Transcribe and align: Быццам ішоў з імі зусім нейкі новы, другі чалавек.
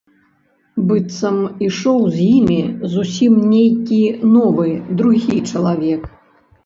Быццам 0.91 1.35
ішоў 1.65 1.99
з 2.15 2.25
імі 2.37 2.61
зусім 2.93 3.37
нейкі 3.55 4.01
новы, 4.35 4.67
другі 5.03 5.37
чалавек. 5.49 6.01